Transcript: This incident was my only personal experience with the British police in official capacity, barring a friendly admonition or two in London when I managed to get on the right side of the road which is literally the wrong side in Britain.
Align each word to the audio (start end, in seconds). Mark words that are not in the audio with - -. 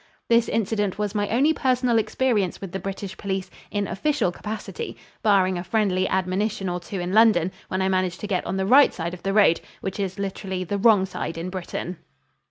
This 0.29 0.49
incident 0.49 0.97
was 0.97 1.13
my 1.13 1.29
only 1.29 1.53
personal 1.53 1.99
experience 1.99 2.59
with 2.59 2.71
the 2.71 2.79
British 2.79 3.15
police 3.17 3.51
in 3.69 3.87
official 3.87 4.31
capacity, 4.31 4.97
barring 5.21 5.59
a 5.59 5.63
friendly 5.63 6.07
admonition 6.07 6.69
or 6.69 6.79
two 6.79 6.99
in 6.99 7.13
London 7.13 7.51
when 7.67 7.83
I 7.83 7.87
managed 7.87 8.19
to 8.21 8.27
get 8.27 8.43
on 8.47 8.57
the 8.57 8.65
right 8.65 8.95
side 8.95 9.13
of 9.13 9.21
the 9.21 9.31
road 9.31 9.61
which 9.79 9.99
is 9.99 10.17
literally 10.17 10.63
the 10.63 10.79
wrong 10.79 11.05
side 11.05 11.37
in 11.37 11.51
Britain. 11.51 11.97